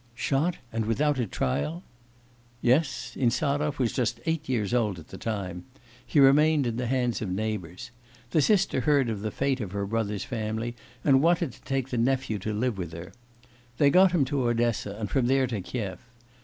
'Shot, 0.15 0.57
and 0.73 0.87
without 0.87 1.19
a 1.19 1.27
trial?' 1.27 1.83
'Yes. 2.59 3.15
Insarov 3.15 3.77
was 3.77 3.93
just 3.93 4.19
eight 4.25 4.49
years 4.49 4.73
old 4.73 4.97
at 4.97 5.09
the 5.09 5.17
time. 5.19 5.63
He 6.03 6.19
remained 6.19 6.65
in 6.65 6.77
the 6.77 6.87
hands 6.87 7.21
of 7.21 7.29
neighbours. 7.29 7.91
The 8.31 8.41
sister 8.41 8.79
heard 8.81 9.11
of 9.11 9.21
the 9.21 9.29
fate 9.29 9.61
of 9.61 9.73
her 9.73 9.85
brother's 9.85 10.23
family, 10.25 10.75
and 11.03 11.21
wanted 11.21 11.51
to 11.51 11.61
take 11.61 11.89
the 11.89 11.99
nephew 11.99 12.39
to 12.39 12.51
live 12.51 12.79
with 12.79 12.93
her. 12.93 13.11
They 13.77 13.91
got 13.91 14.11
him 14.11 14.25
to 14.25 14.47
Odessa, 14.49 14.95
and 14.97 15.07
from 15.07 15.27
there 15.27 15.45
to 15.45 15.61
Kiev. 15.61 15.99